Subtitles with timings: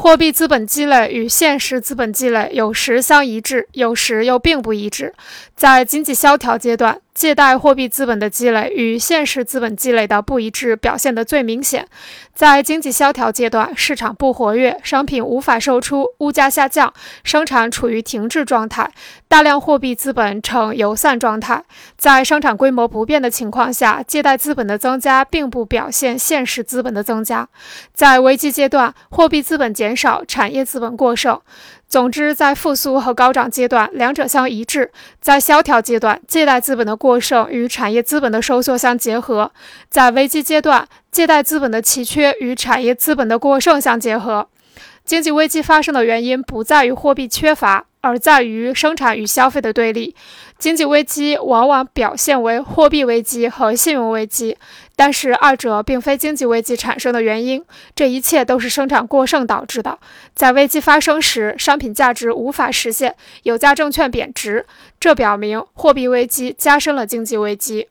[0.00, 5.12] 货币资本积累与现实资本积累有时相一致，有时又并不一致。
[5.54, 11.86] 在经济萧条阶段，借贷货币资本的积累与现实资本积累的不一致表现得最明显。
[12.34, 16.92] 在经济萧条阶段，市场不活跃，商品无法售出，物价下降，
[17.22, 18.90] 生产处于停滞状态，
[19.28, 21.62] 大量货币资本呈游散状态。
[21.98, 27.46] 在生产规模不变的情况下，借贷资本的增加并不表现现实资本的增加。
[27.92, 31.38] 在危机阶段，货币资本减少，产业资本过剩。
[31.90, 34.84] 总之，在复苏和高涨阶段，两者相一致；
[35.20, 39.50] 在萧条阶段，借贷资本的过剩与产业资本的收缩相结合；
[39.90, 44.46] 在危机阶段，借贷资本的奇缺与产业资本的过剩相结合。
[45.04, 47.86] 经济危机发生的原因不在于货币缺乏。
[48.02, 50.14] 而在于生产与消费的对立，
[50.58, 54.56] 经济危机往往表现为货币危机和信用危机，
[54.96, 59.98] 但是二者并非经济危机产生的原因，这一切都是生产过剩导致的。
[60.34, 64.64] 在危机发生时，商品价值无法实现，有价证券贬值，
[64.98, 67.88] 这表明货币危机加深了经济危机。